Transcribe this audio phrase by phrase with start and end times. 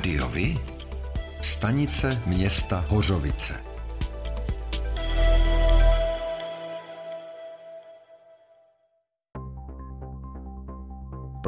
[0.00, 0.58] Rádiovi?
[1.42, 3.69] Stanice města Hořovice.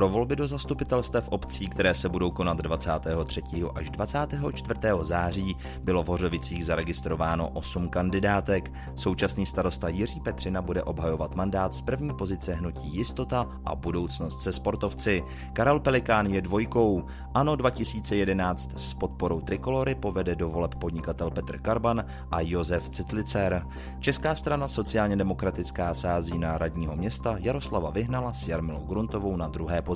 [0.03, 3.43] Pro volby do zastupitelstev obcí, které se budou konat 23.
[3.75, 4.81] až 24.
[5.03, 8.73] září, bylo v Hořovicích zaregistrováno 8 kandidátek.
[8.95, 14.53] Současný starosta Jiří Petřina bude obhajovat mandát z první pozice hnutí Jistota a budoucnost se
[14.53, 15.25] sportovci.
[15.53, 17.05] Karel Pelikán je dvojkou.
[17.35, 23.67] Ano 2011 s podporou Trikolory povede do voleb podnikatel Petr Karban a Josef Citlicer.
[24.01, 29.83] Česká strana sociálně demokratická sází na radního města Jaroslava Vyhnala s Jarmilou Gruntovou na druhé
[29.83, 29.92] pozici.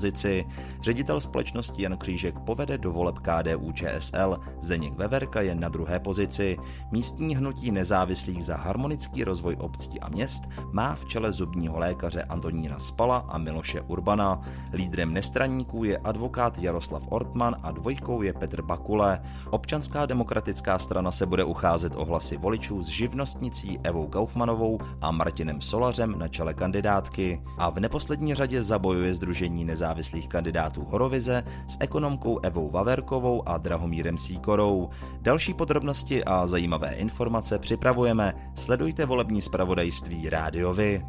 [0.82, 6.56] Ředitel společnosti Jan Křížek povede do voleb KDU ČSL, Zdeněk Veverka je na druhé pozici.
[6.90, 12.78] Místní hnutí nezávislých za harmonický rozvoj obcí a měst má v čele zubního lékaře Antonína
[12.78, 14.40] Spala a Miloše Urbana.
[14.72, 19.22] Lídrem nestraníků je advokát Jaroslav Ortman a dvojkou je Petr Bakule.
[19.50, 25.60] Občanská demokratická strana se bude ucházet o hlasy voličů s živnostnicí Evou Kaufmanovou a Martinem
[25.60, 27.42] Solařem na čele kandidátky.
[27.58, 29.85] A v neposlední řadě zabojuje Združení nezávislých
[30.28, 34.88] kandidátů Horovize s ekonomkou Evou Vaverkovou a Drahomírem Síkorou.
[35.20, 38.34] Další podrobnosti a zajímavé informace připravujeme.
[38.54, 41.02] Sledujte volební zpravodajství Rádiovi.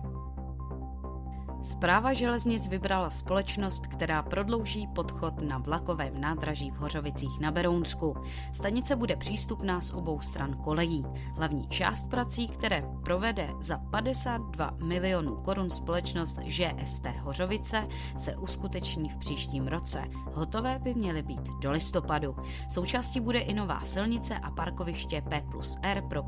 [1.61, 8.15] Zpráva železnic vybrala společnost, která prodlouží podchod na vlakovém nádraží v Hořovicích na Berounsku.
[8.53, 11.05] Stanice bude přístupná z obou stran kolejí.
[11.35, 19.17] Hlavní část prací, které provede za 52 milionů korun společnost ŽST Hořovice, se uskuteční v
[19.17, 20.03] příštím roce.
[20.33, 22.35] Hotové by měly být do listopadu.
[22.69, 26.23] Součástí bude i nová silnice a parkoviště P plus R pro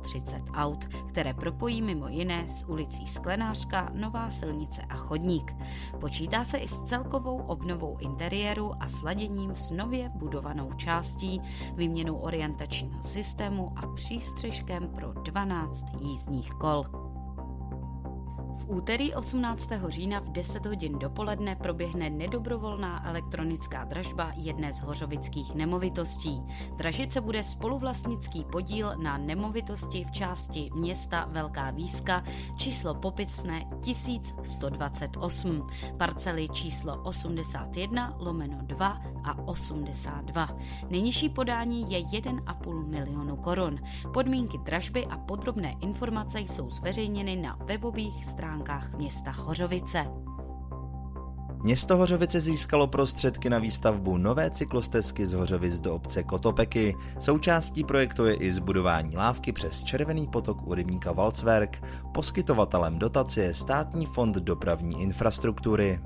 [0.00, 5.56] 35 aut, které propojí mimo jiné s ulicí Sklenářka nová silnice silnice a chodník.
[6.00, 11.40] Počítá se i s celkovou obnovou interiéru a sladěním s nově budovanou částí,
[11.74, 17.09] výměnou orientačního systému a přístřežkem pro 12 jízdních kol
[18.70, 19.70] úterý 18.
[19.88, 26.42] října v 10 hodin dopoledne proběhne nedobrovolná elektronická dražba jedné z hořovických nemovitostí.
[26.76, 32.24] Dražice bude spoluvlastnický podíl na nemovitosti v části města Velká Výska,
[32.56, 35.66] číslo popisné 1128,
[35.98, 40.48] parcely číslo 81 lomeno 2 a 82.
[40.90, 43.78] Nejnižší podání je 1,5 milionu korun.
[44.14, 50.06] Podmínky dražby a podrobné informace jsou zveřejněny na webových stránkách stránkách města Hořovice.
[51.62, 56.96] Město Hořovice získalo prostředky na výstavbu nové cyklostezky z Hořovic do obce Kotopeky.
[57.18, 61.82] Součástí projektu je i zbudování lávky přes Červený potok u rybníka Valcverk.
[62.14, 66.00] Poskytovatelem dotace je Státní fond dopravní infrastruktury.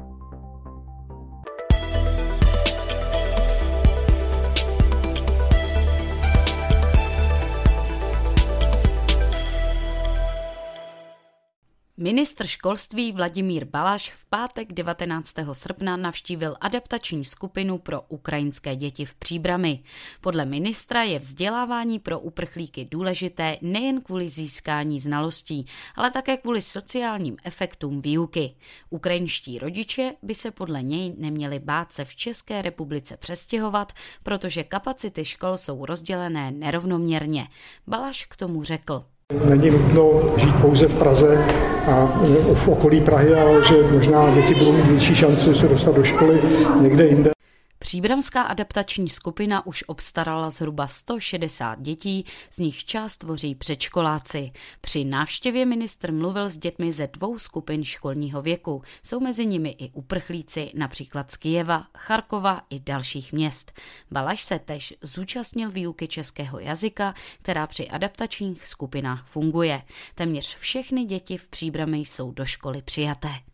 [12.05, 15.35] Ministr školství Vladimír Balaš v pátek 19.
[15.53, 19.83] srpna navštívil adaptační skupinu pro ukrajinské děti v Příbrami.
[20.21, 27.37] Podle ministra je vzdělávání pro uprchlíky důležité nejen kvůli získání znalostí, ale také kvůli sociálním
[27.45, 28.55] efektům výuky.
[28.91, 33.93] Ukrajinští rodiče by se podle něj neměli bát se v České republice přestěhovat,
[34.23, 37.49] protože kapacity škol jsou rozdělené nerovnoměrně.
[37.87, 39.14] Balaš k tomu řekl.
[39.33, 41.45] Není nutno žít pouze v Praze
[41.93, 42.21] a
[42.55, 46.41] v okolí Prahy, ale že možná děti budou mít větší šanci se dostat do školy
[46.81, 47.34] někde jinde.
[47.79, 54.53] Příbramská adaptační skupina už obstarala zhruba 160 dětí, z nich část tvoří předškoláci.
[54.81, 58.83] Při návštěvě ministr mluvil s dětmi ze dvou skupin školního věku.
[59.03, 63.73] Jsou mezi nimi i uprchlíci, například z Kijeva, Charkova i dalších měst.
[64.11, 69.83] Balaš se tež zúčastnil výuky českého jazyka, která při adaptačních skupinách funguje.
[70.15, 73.54] Téměř všechny děti v Příbrami jsou do školy přijaté.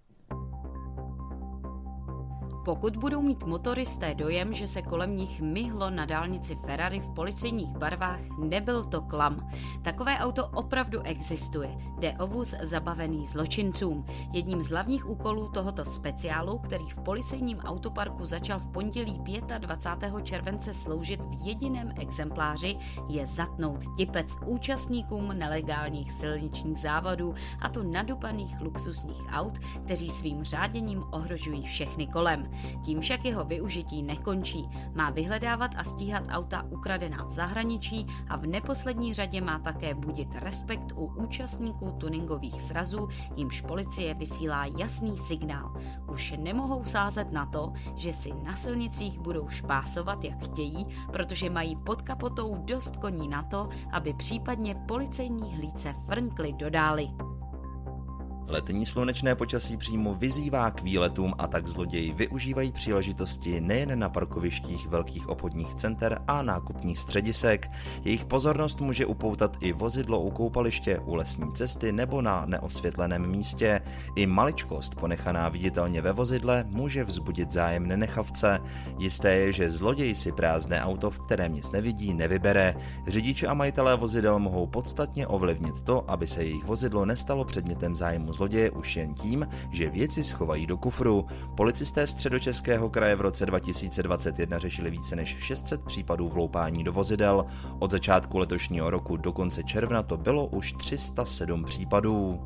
[2.65, 7.77] Pokud budou mít motoristé dojem, že se kolem nich myhlo na dálnici Ferrari v policejních
[7.77, 9.51] barvách, nebyl to klam.
[9.83, 11.79] Takové auto opravdu existuje.
[11.99, 14.05] Jde o vůz zabavený zločincům.
[14.33, 19.21] Jedním z hlavních úkolů tohoto speciálu, který v policejním autoparku začal v pondělí
[19.59, 20.12] 25.
[20.23, 22.77] července sloužit v jediném exempláři,
[23.09, 31.05] je zatnout tipec účastníkům nelegálních silničních závodů, a to nadupaných luxusních aut, kteří svým řáděním
[31.11, 32.50] ohrožují všechny kolem.
[32.85, 34.69] Tím však jeho využití nekončí.
[34.94, 40.29] Má vyhledávat a stíhat auta ukradená v zahraničí a v neposlední řadě má také budit
[40.35, 45.75] respekt u účastníků tuningových srazů, jimž policie vysílá jasný signál.
[46.12, 51.76] Už nemohou sázet na to, že si na silnicích budou špásovat, jak chtějí, protože mají
[51.76, 57.08] pod kapotou dost koní na to, aby případně policejní hlídce frnkly dodály.
[58.50, 64.88] Letní slunečné počasí přímo vyzývá k výletům a tak zloději využívají příležitosti nejen na parkovištích
[64.88, 67.70] velkých obchodních center a nákupních středisek.
[68.05, 73.81] Jejich pozornost může upoutat i vozidlo u koupaliště, u lesní cesty nebo na neosvětleném místě.
[74.17, 78.58] I maličkost ponechaná viditelně ve vozidle může vzbudit zájem nenechavce.
[78.99, 82.75] Jisté je, že zloděj si prázdné auto, v kterém nic nevidí, nevybere.
[83.06, 88.39] Řidiči a majitelé vozidel mohou podstatně ovlivnit to, aby se jejich vozidlo nestalo předmětem zájmu
[88.40, 91.26] zloděje už jen tím, že věci schovají do kufru.
[91.56, 97.46] Policisté středočeského kraje v roce 2021 řešili více než 600 případů vloupání do vozidel.
[97.78, 102.40] Od začátku letošního roku do konce června to bylo už 307 případů.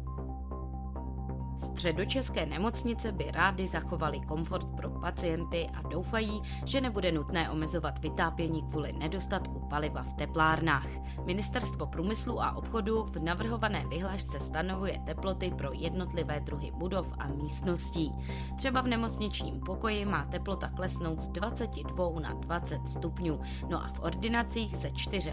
[1.56, 8.62] Středočeské nemocnice by rády zachovali komfort pro pacienty a doufají, že nebude nutné omezovat vytápění
[8.62, 10.86] kvůli nedostatku paliva v teplárnách.
[11.24, 18.12] Ministerstvo průmyslu a obchodu v navrhované vyhlášce stanovuje teploty pro jednotlivé druhy budov a místností.
[18.56, 23.40] Třeba v nemocničním pokoji má teplota klesnout z 22 na 20 stupňů,
[23.70, 24.88] no a v ordinacích ze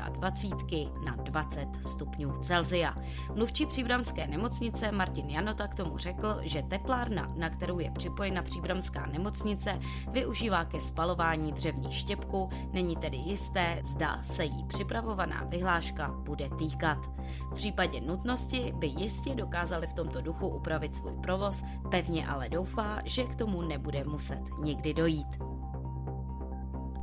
[0.09, 2.95] 24 na 20 stupňů Celzia.
[3.35, 8.41] Mluvčí příbramské nemocnice Martin Janota k tomu řekl, řekl, že teplárna, na kterou je připojena
[8.41, 9.79] příbramská nemocnice,
[10.11, 16.97] využívá ke spalování dřevní štěpku, není tedy jisté, zda se jí připravovaná vyhláška bude týkat.
[17.51, 23.01] V případě nutnosti by jistě dokázali v tomto duchu upravit svůj provoz, pevně ale doufá,
[23.05, 25.50] že k tomu nebude muset nikdy dojít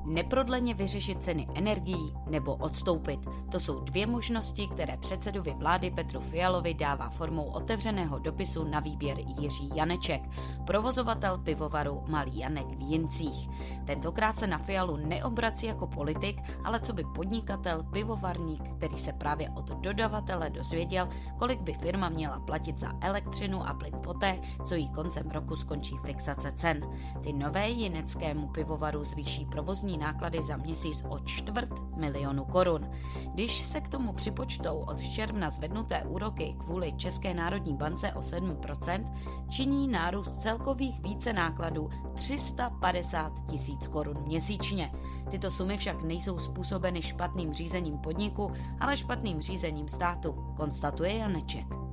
[0.09, 3.21] neprodleně vyřešit ceny energií nebo odstoupit.
[3.51, 9.17] To jsou dvě možnosti, které předsedovi vlády Petru Fialovi dává formou otevřeného dopisu na výběr
[9.41, 10.23] Jiří Janeček,
[10.67, 13.49] provozovatel pivovaru Malý Janek v Jincích.
[13.85, 19.51] Tentokrát se na Fialu neobrací jako politik, ale co by podnikatel, pivovarník, který se právě
[19.51, 21.09] od dodavatele dozvěděl,
[21.39, 25.97] kolik by firma měla platit za elektřinu a plyn poté, co jí koncem roku skončí
[26.05, 26.81] fixace cen.
[27.23, 32.91] Ty nové jineckému pivovaru zvýší provozní náklady za měsíc o čtvrt milionu korun.
[33.35, 39.15] Když se k tomu připočtou od června zvednuté úroky kvůli České národní bance o 7%,
[39.49, 44.93] činí nárůst celkových více nákladů 350 tisíc korun měsíčně.
[45.31, 51.88] Tyto sumy však nejsou způsobeny špatným řízením podniku, ale špatným řízením státu, konstatuje Janeček.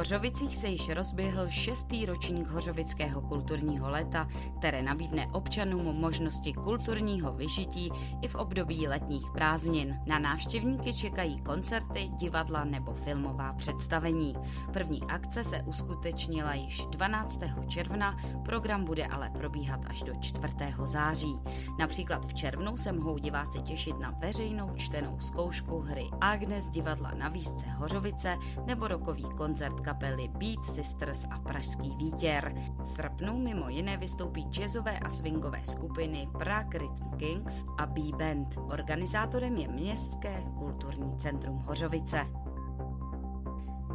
[0.00, 7.90] Hořovicích se již rozběhl šestý ročník Hořovického kulturního léta, které nabídne občanům možnosti kulturního vyžití
[8.22, 10.00] i v období letních prázdnin.
[10.06, 14.34] Na návštěvníky čekají koncerty, divadla nebo filmová představení.
[14.72, 17.40] První akce se uskutečnila již 12.
[17.68, 20.54] června, program bude ale probíhat až do 4.
[20.84, 21.36] září.
[21.78, 27.28] Například v červnu se mohou diváci těšit na veřejnou čtenou zkoušku hry Agnes divadla na
[27.28, 28.36] výzce Hořovice
[28.66, 32.54] nebo rokový koncert kapely Beat Sisters a Pražský vítěr.
[32.82, 38.58] V srpnu mimo jiné vystoupí jazzové a swingové skupiny Prague Rhythm Kings a B-Band.
[38.68, 42.26] Organizátorem je Městské kulturní centrum Hořovice.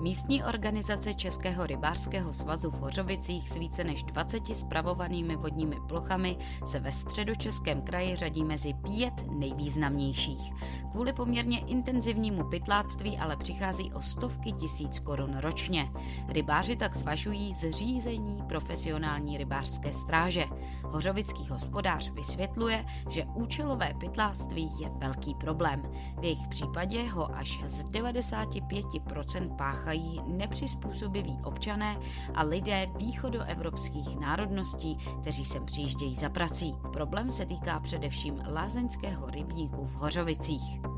[0.06, 6.80] Místní organizace Českého rybářského svazu v Hořovicích s více než 20 spravovanými vodními plochami se
[6.80, 10.54] ve středočeském kraji řadí mezi pět nejvýznamnějších.
[10.92, 15.92] Kvůli poměrně intenzivnímu pytláctví ale přichází o stovky tisíc korun ročně.
[16.28, 20.46] Rybáři tak zvažují zřízení profesionální rybářské stráže.
[20.96, 25.82] Hořovický hospodář vysvětluje, že účelové pytláctví je velký problém.
[26.20, 32.00] V jejich případě ho až z 95% páchají nepřizpůsobiví občané
[32.36, 36.76] a lidé východoevropských národností, kteří sem přijíždějí za prací.
[36.94, 40.95] Problém se týká především lázeňského rybníku v Hořovicích.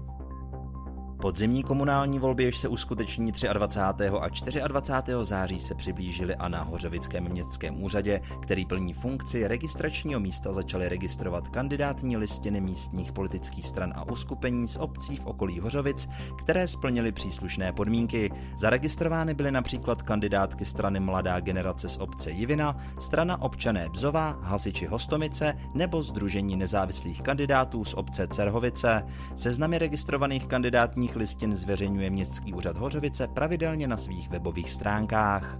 [1.21, 4.61] Podzimní komunální volby, jež se uskuteční 23.
[4.61, 5.13] a 24.
[5.21, 11.47] září, se přiblížily a na Hořovickém městském úřadě, který plní funkci registračního místa, začaly registrovat
[11.47, 16.09] kandidátní listiny místních politických stran a uskupení z obcí v okolí Hořovic,
[16.39, 18.31] které splnily příslušné podmínky.
[18.57, 25.53] Zaregistrovány byly například kandidátky strany Mladá generace z obce Jivina, strana občané Bzova, hasiči Hostomice
[25.73, 29.05] nebo Združení nezávislých kandidátů z obce Cerhovice.
[29.35, 35.57] Seznamy registrovaných kandidátních listin zveřejňuje Městský úřad Hořovice pravidelně na svých webových stránkách.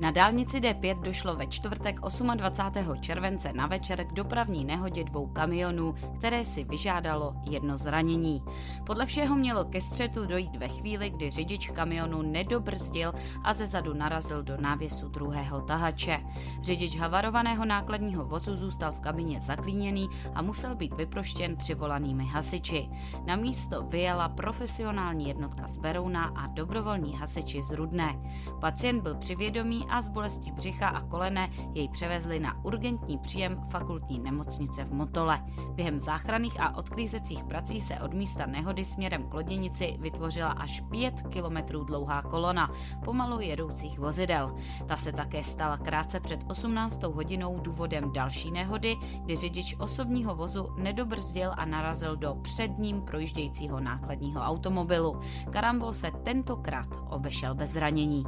[0.00, 2.00] Na dálnici D5 došlo ve čtvrtek
[2.34, 3.00] 28.
[3.00, 8.42] července na večer k dopravní nehodě dvou kamionů, které si vyžádalo jedno zranění.
[8.86, 13.12] Podle všeho mělo ke střetu dojít ve chvíli, kdy řidič kamionu nedobrzdil
[13.44, 16.20] a ze zadu narazil do návěsu druhého tahače.
[16.62, 22.88] Řidič havarovaného nákladního vozu zůstal v kabině zaklíněný a musel být vyproštěn přivolanými hasiči.
[23.26, 28.20] Na místo vyjela profesionální jednotka z Berouna a dobrovolní hasiči z Rudné.
[28.60, 33.60] Pacient byl při vědomí a z bolestí břicha a kolene jej převezli na urgentní příjem
[33.70, 35.44] fakultní nemocnice v Motole.
[35.74, 41.22] Během záchranných a odklízecích prací se od místa nehody směrem k loděnici vytvořila až 5
[41.28, 42.70] kilometrů dlouhá kolona
[43.04, 44.56] pomalu jedoucích vozidel.
[44.86, 50.68] Ta se také stala krátce před 18 hodinou důvodem další nehody, kdy řidič osobního vozu
[50.78, 55.20] nedobrzdil a narazil do předním projíždějícího nákladního automobilu.
[55.50, 58.24] Karambol se tentokrát obešel bez zranění.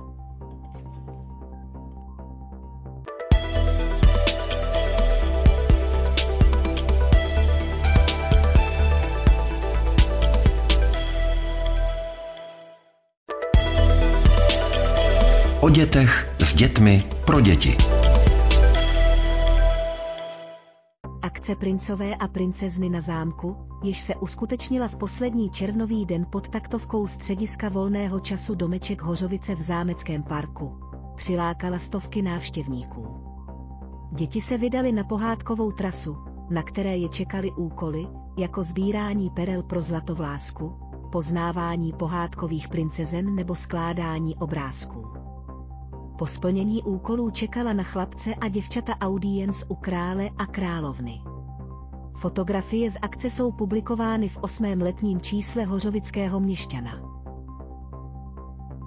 [15.62, 17.76] O dětech s dětmi pro děti.
[21.23, 27.07] Akce Princové a princezny na zámku, jež se uskutečnila v poslední červnový den pod taktovkou
[27.07, 30.81] střediska volného času Domeček Hořovice v Zámeckém parku,
[31.16, 33.07] přilákala stovky návštěvníků.
[34.12, 36.16] Děti se vydali na pohádkovou trasu,
[36.50, 38.07] na které je čekali úkoly,
[38.38, 40.73] jako sbírání perel pro zlatovlásku,
[41.12, 45.22] poznávání pohádkových princezen nebo skládání obrázků.
[46.23, 51.21] Po splnění úkolů čekala na chlapce a děvčata audience u krále a královny.
[52.21, 57.12] Fotografie z akce jsou publikovány v osmém letním čísle Hořovického měšťana.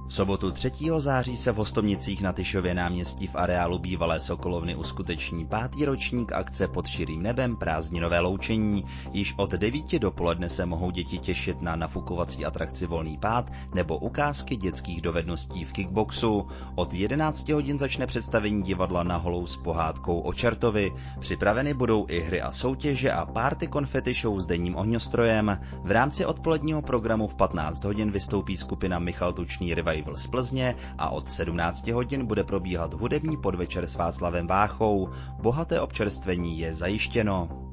[0.08, 0.72] V sobotu 3.
[0.98, 6.68] září se v Hostomnicích na Tyšově náměstí v areálu bývalé Sokolovny uskuteční pátý ročník akce
[6.68, 8.86] pod širým nebem prázdninové loučení.
[9.14, 14.56] Již od 9 dopoledne se mohou děti těšit na nafukovací atrakci Volný pád nebo ukázky
[14.56, 16.48] dětských dovedností v kickboxu.
[16.76, 20.94] Od 11 hodin začne představení divadla na holou s pohádkou o čertovi.
[21.20, 25.60] Připraveny budou i hry a soutěže a párty konfety show s denním ohňostrojem.
[25.84, 30.76] V rámci odpoledního programu v 15 hodin vystoupí skupina Michal Tučný Revival Revival z Plzně
[30.98, 35.10] a od 17 hodin bude probíhat hudební podvečer s Václavem Váchou.
[35.42, 37.65] Bohaté občerstvení je zajištěno.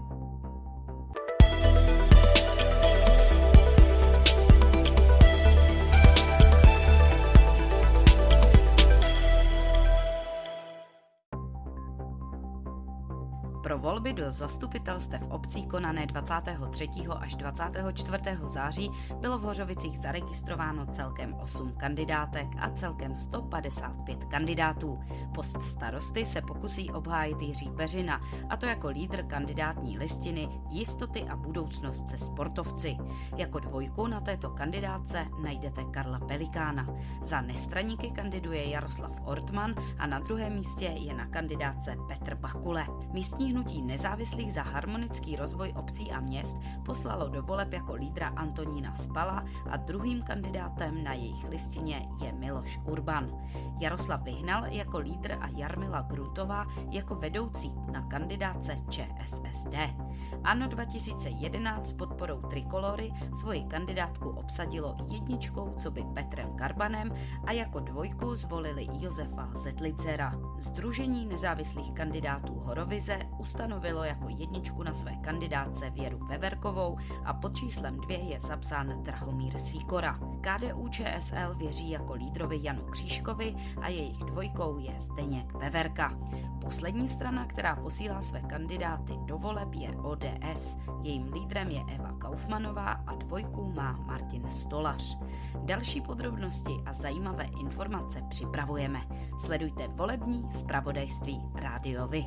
[14.02, 16.88] Volby do zastupitelstev obcí konané 23.
[17.20, 18.18] až 24.
[18.44, 18.90] září
[19.20, 25.00] bylo v Hořovicích zaregistrováno celkem 8 kandidátek a celkem 155 kandidátů.
[25.34, 31.36] Post starosty se pokusí obhájit Jiří Peřina, a to jako lídr kandidátní listiny Jistoty a
[31.36, 32.96] budoucnost se sportovci.
[33.36, 36.86] Jako dvojku na této kandidáce najdete Karla Pelikána.
[37.22, 42.86] Za nestraníky kandiduje Jaroslav Ortman a na druhém místě je na kandidáce Petr Bakule.
[43.12, 48.94] Místní hnutí nezávislých za harmonický rozvoj obcí a měst poslalo do voleb jako lídra Antonína
[48.94, 53.28] Spala a druhým kandidátem na jejich listině je Miloš Urban.
[53.80, 59.76] Jaroslav Vyhnal jako lídr a Jarmila Grutová jako vedoucí na kandidáce ČSSD.
[60.44, 67.12] Ano 2011 s podporou Trikolory svoji kandidátku obsadilo jedničkou co by Petrem Karbanem
[67.44, 70.32] a jako dvojku zvolili Josefa Zetlicera.
[70.58, 78.00] Združení nezávislých kandidátů Horovize ustanovilo jako jedničku na své kandidáce Věru Veverkovou a pod číslem
[78.00, 80.18] dvě je zapsán Drahomír Síkora.
[80.40, 86.18] KDU ČSL věří jako lídrovi Janu Křížkovi a jejich dvojkou je Zdeněk Veverka.
[86.60, 90.76] Poslední strana, která posílá své kandidáty do voleb je ODS.
[91.02, 95.18] Jejím lídrem je Eva Kaufmanová a dvojku má Martin Stolař.
[95.64, 99.00] Další podrobnosti a zajímavé informace připravujeme.
[99.38, 102.24] Sledujte volební zpravodajství rádiovi.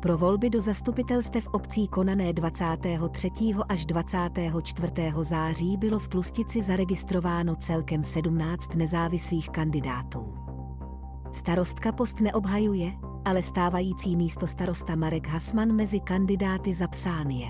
[0.00, 3.30] Pro volby do zastupitelstev obcí konané 23.
[3.68, 4.92] až 24.
[5.22, 10.34] září bylo v Tlustici zaregistrováno celkem 17 nezávislých kandidátů.
[11.32, 12.92] Starostka post neobhajuje,
[13.24, 17.48] ale stávající místo starosta Marek Hasman mezi kandidáty zapsán je.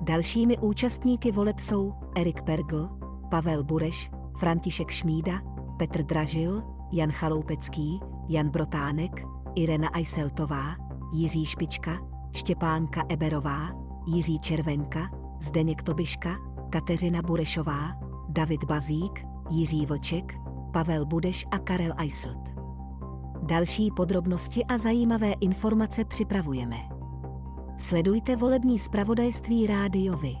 [0.00, 2.88] Dalšími účastníky voleb jsou Erik Pergl,
[3.30, 5.42] Pavel Bureš, František Šmída,
[5.78, 9.12] Petr Dražil, Jan Chaloupecký, Jan Brotánek,
[9.54, 11.98] Irena Ajseltová, Jiří Špička,
[12.32, 13.68] Štěpánka Eberová,
[14.06, 16.36] Jiří Červenka, Zdeněk Tobiška,
[16.70, 17.92] Kateřina Burešová,
[18.28, 20.34] David Bazík, Jiří Vlček,
[20.72, 22.48] Pavel Budeš a Karel Eiselt.
[23.42, 26.76] Další podrobnosti a zajímavé informace připravujeme.
[27.78, 30.36] Sledujte volební zpravodajství rádiovi.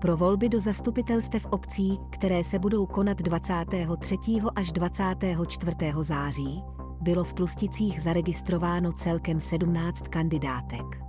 [0.00, 4.18] Pro volby do zastupitelstev obcí, které se budou konat 23.
[4.56, 5.76] až 24.
[6.00, 6.62] září,
[7.04, 11.04] bylo v Tlusticích zaregistrováno celkem 17 kandidátek.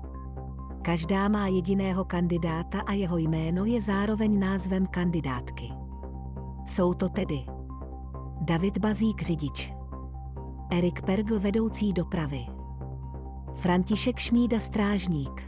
[0.81, 5.73] Každá má jediného kandidáta a jeho jméno je zároveň názvem kandidátky.
[6.65, 7.45] Jsou to tedy
[8.41, 9.73] David Bazík řidič,
[10.71, 12.45] Erik Pergl vedoucí dopravy,
[13.55, 15.43] František Šmída strážník,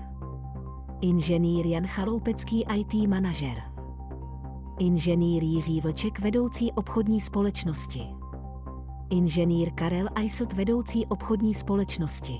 [1.01, 3.62] inženýr Jan Chaloupecký IT manažer,
[4.80, 8.16] inženýr Jiří Vlček vedoucí obchodní společnosti,
[9.10, 12.38] inženýr Karel Eiselt vedoucí obchodní společnosti,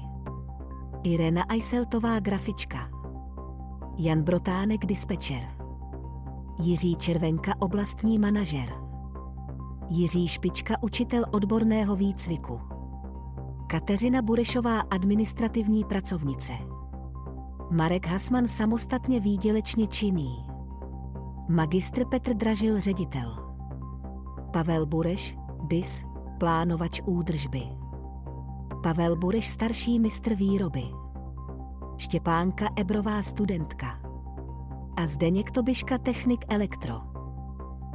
[1.04, 2.90] Irena Eiseltová grafička,
[3.98, 5.42] Jan Brotánek dispečer,
[6.60, 8.74] Jiří Červenka oblastní manažer,
[9.90, 12.60] Jiří Špička učitel odborného výcviku.
[13.68, 16.54] Kateřina Burešová administrativní pracovnice.
[17.72, 20.46] Marek Hasman samostatně výdělečně činný.
[21.50, 23.56] Magistr Petr Dražil ředitel.
[24.54, 26.07] Pavel Bureš, DIS,
[26.38, 27.62] plánovač údržby.
[28.84, 30.84] Pavel Bureš starší mistr výroby.
[31.98, 34.00] Štěpánka Ebrová studentka.
[34.96, 37.02] A Zdeněk Tobiška technik elektro.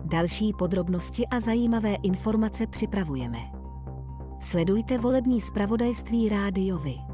[0.04, 3.38] Další podrobnosti a zajímavé informace připravujeme.
[4.40, 7.11] Sledujte volební zpravodajství rádiovi.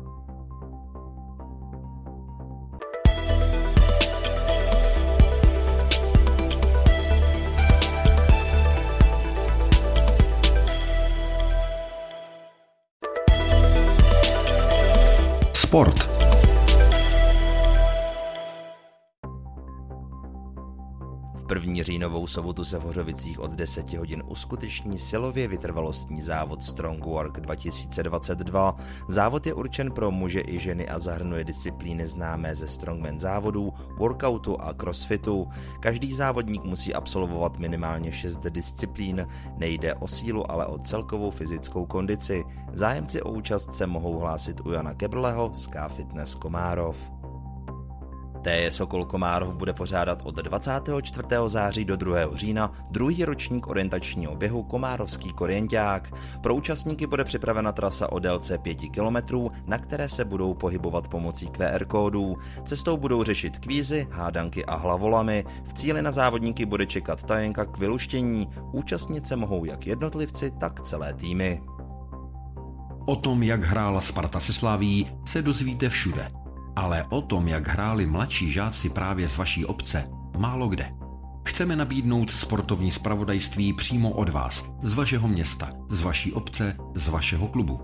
[15.78, 16.08] спорт.
[21.49, 27.40] První říjnovou sobotu se v Hořovicích od 10 hodin uskuteční silově vytrvalostní závod Strong Work
[27.40, 28.76] 2022.
[29.09, 34.61] Závod je určen pro muže i ženy a zahrnuje disciplíny známé ze strongman závodů, workoutu
[34.61, 35.49] a crossfitu.
[35.81, 39.27] Každý závodník musí absolvovat minimálně 6 disciplín.
[39.57, 42.44] Nejde o sílu, ale o celkovou fyzickou kondici.
[42.72, 47.17] Zájemci o účast se mohou hlásit u Jana Kebrleho z K Fitness Komárov.
[48.42, 51.29] TJ Sokol Komárov bude pořádat od 24.
[51.46, 52.16] září do 2.
[52.33, 56.14] října druhý ročník orientačního běhu Komárovský korienták.
[56.42, 61.46] Pro účastníky bude připravena trasa o délce 5 km, na které se budou pohybovat pomocí
[61.46, 62.37] QR kódů.
[62.64, 65.44] Cestou budou řešit kvízy, hádanky a hlavolamy.
[65.64, 68.48] V cíli na závodníky bude čekat tajenka k vyluštění.
[68.72, 71.62] Účastnit se mohou jak jednotlivci, tak celé týmy.
[73.07, 76.31] O tom, jak hrála Sparta se Slaví, se dozvíte všude
[76.79, 80.93] ale o tom, jak hráli mladší žáci právě z vaší obce, málo kde.
[81.45, 87.49] Chceme nabídnout sportovní spravodajství přímo od vás, z vašeho města, z vaší obce, z vašeho
[87.49, 87.81] klubu.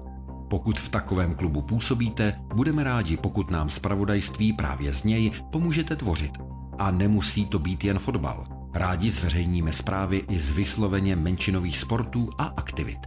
[0.51, 6.39] Pokud v takovém klubu působíte, budeme rádi, pokud nám spravodajství právě z něj pomůžete tvořit.
[6.79, 8.47] A nemusí to být jen fotbal.
[8.75, 12.99] Rádi zveřejníme zprávy i z vysloveně menšinových sportů a aktivit.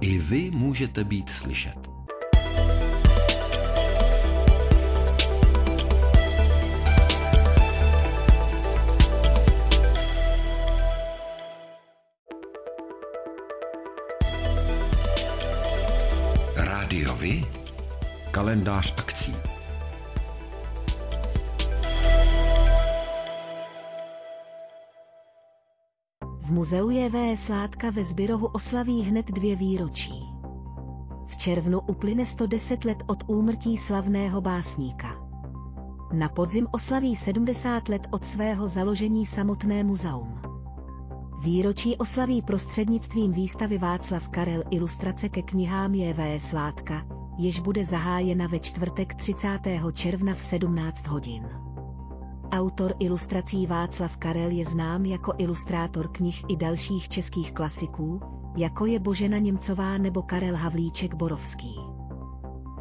[0.00, 1.91] I vy můžete být slyšet.
[18.42, 19.34] Kalendář akcí.
[26.40, 30.12] V muzeu JV Sládka ve Zbyrohu oslaví hned dvě výročí.
[31.26, 35.08] V červnu uplyne 110 let od úmrtí slavného básníka.
[36.12, 40.40] Na podzim oslaví 70 let od svého založení samotné muzeum.
[41.42, 46.40] Výročí oslaví prostřednictvím výstavy Václav Karel ilustrace ke knihám J.V.
[46.40, 49.58] Sládka, jež bude zahájena ve čtvrtek 30.
[49.92, 51.48] června v 17 hodin.
[52.50, 58.20] Autor ilustrací Václav Karel je znám jako ilustrátor knih i dalších českých klasiků,
[58.56, 61.76] jako je Božena Němcová nebo Karel Havlíček Borovský.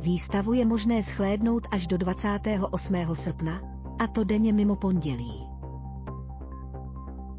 [0.02, 2.96] Výstavu je možné shlédnout až do 28.
[3.14, 3.62] srpna,
[4.00, 5.51] a to denně mimo pondělí.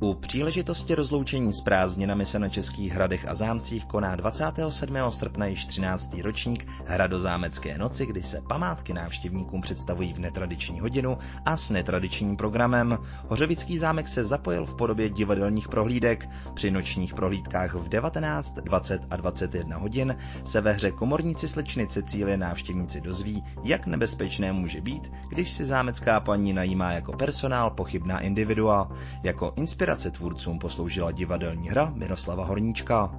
[0.02, 4.96] U příležitosti rozloučení s prázdninami se na Českých hradech a zámcích koná 27.
[5.10, 6.14] srpna již 13.
[6.22, 12.98] ročník Hradozámecké noci, kdy se památky návštěvníkům představují v netradiční hodinu a s netradičním programem.
[13.28, 16.28] Hořovický zámek se zapojil v podobě divadelních prohlídek.
[16.54, 22.36] Při nočních prohlídkách v 19, 20 a 21 hodin se ve hře komorníci slečny Cecílie
[22.36, 28.92] návštěvníci dozví, jak nebezpečné může být, když si zámecká paní najímá jako personál pochybná individua.
[29.22, 33.14] Jako inspirace inspirace tvůrcům posloužila divadelní hra Miroslava Horníčka.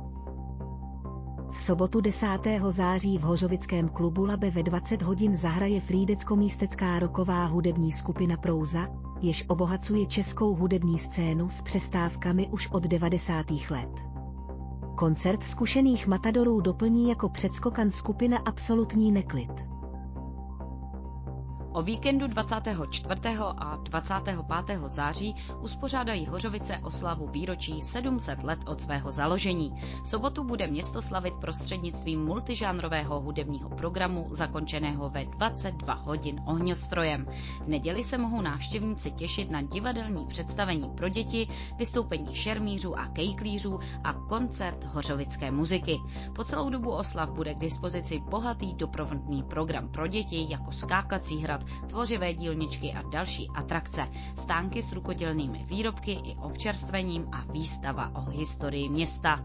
[1.51, 2.27] V sobotu 10.
[2.69, 8.87] září v Hořovickém klubu Labe ve 20 hodin zahraje Frídecko-místecká roková hudební skupina Prouza,
[9.21, 13.45] jež obohacuje českou hudební scénu s přestávkami už od 90.
[13.69, 13.89] let.
[14.95, 19.72] Koncert zkušených matadorů doplní jako předskokan skupina Absolutní neklid.
[21.75, 23.21] O víkendu 24.
[23.57, 24.79] a 25.
[24.85, 29.73] září uspořádají Hořovice oslavu výročí 700 let od svého založení.
[30.03, 37.25] V sobotu bude město slavit prostřednictvím multižánrového hudebního programu zakončeného ve 22 hodin ohňostrojem.
[37.63, 43.79] V neděli se mohou návštěvníci těšit na divadelní představení pro děti, vystoupení šermířů a kejklířů
[44.03, 45.97] a koncert hořovické muziky.
[46.35, 51.62] Po celou dobu oslav bude k dispozici bohatý doprovodný program pro děti jako skákací hrad,
[51.87, 58.89] tvořivé dílničky a další atrakce, stánky s rukodělnými výrobky i občerstvením a výstava o historii
[58.89, 59.39] města.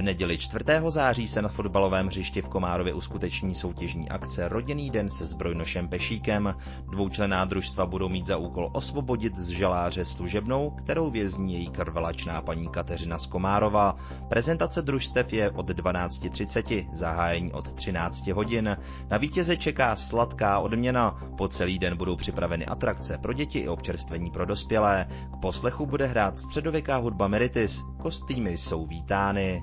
[0.00, 0.64] V neděli 4.
[0.88, 6.54] září se na fotbalovém hřišti v Komárově uskuteční soutěžní akce Rodinný den se zbrojnošem Pešíkem.
[6.90, 12.68] Dvoučlená družstva budou mít za úkol osvobodit z žaláře služebnou, kterou vězní její krvelačná paní
[12.68, 13.96] Kateřina z Komárova.
[14.28, 18.76] Prezentace družstev je od 12.30, zahájení od 13 hodin.
[19.10, 21.20] Na vítěze čeká sladká odměna.
[21.38, 25.06] Po celý den budou připraveny atrakce pro děti i občerstvení pro dospělé.
[25.32, 27.82] K poslechu bude hrát středověká hudba Meritis.
[28.02, 29.62] Kostýmy jsou vítány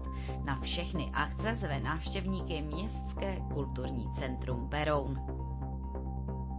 [0.45, 5.19] Na všechny akce zve návštěvníky Městské kulturní centrum Beroun.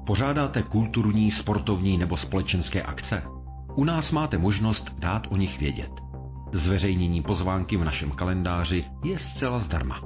[0.07, 3.22] Pořádáte kulturní, sportovní nebo společenské akce?
[3.74, 6.00] U nás máte možnost dát o nich vědět.
[6.52, 10.00] Zveřejnění pozvánky v našem kalendáři je zcela zdarma.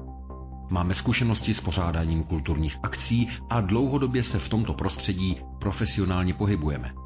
[0.71, 7.06] Máme zkušenosti s pořádáním kulturních akcí a dlouhodobě se v tomto prostředí profesionálně pohybujeme.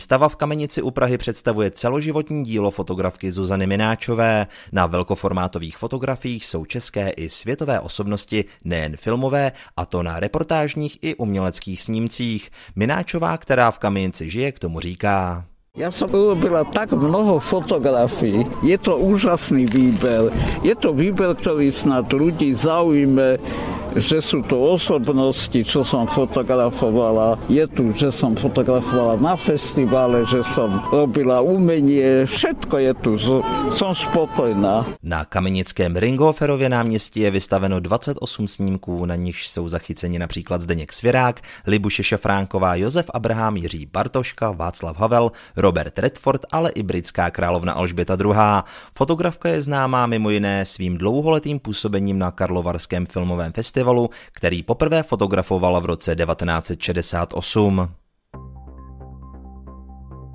[0.00, 4.46] Výstava v Kamenici u Prahy představuje celoživotní dílo fotografky Zuzany Mináčové.
[4.72, 11.14] Na velkoformátových fotografiích jsou české i světové osobnosti, nejen filmové, a to na reportážních i
[11.14, 12.50] uměleckých snímcích.
[12.76, 15.44] Mináčová, která v Kamenici žije, k tomu říká.
[15.76, 20.22] Já jsem urobila tak mnoho fotografií, je to úžasný výběr.
[20.62, 23.36] Je to výběr, který snad lidi zaujme
[23.96, 27.38] že sú to osobnosti, čo som fotografovala.
[27.50, 33.12] Je tu, že som fotografovala na festivale, že som robila umenie, všetko je tu,
[33.74, 34.86] som spokojná.
[35.02, 41.40] Na kamenickém Ringoferově náměstí je vystaveno 28 snímků, na nichž jsou zachyceni například Zdeněk Svěrák,
[41.66, 48.16] Libuše Šafránková, Josef Abraham, Jiří Bartoška, Václav Havel, Robert Redford, ale i britská královna Alžběta
[48.20, 48.34] II.
[48.96, 55.02] Fotografka je známá mimo jiné svým dlouholetým působením na Karlovarském filmovém festivalu festivalu, který poprvé
[55.02, 57.88] fotografovala v roce 1968.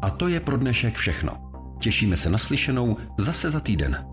[0.02, 1.32] A to je pro dnešek všechno.
[1.80, 4.06] Těšíme se na slyšenou zase za týden.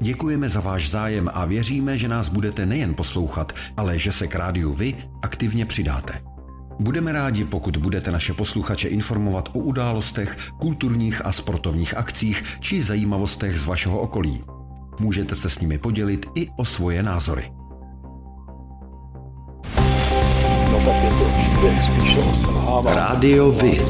[0.00, 4.34] Děkujeme za váš zájem a věříme, že nás budete nejen poslouchat, ale že se k
[4.34, 6.22] rádiu vy aktivně přidáte.
[6.80, 13.58] Budeme rádi, pokud budete naše posluchače informovat o událostech, kulturních a sportovních akcích či zajímavostech
[13.58, 14.57] z vašeho okolí.
[14.98, 17.52] Můžete se s nimi podělit i o svoje názory.
[22.54, 22.82] No.
[22.84, 23.80] Rádio Vy.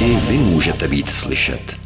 [0.00, 1.83] I vy můžete být slyšet.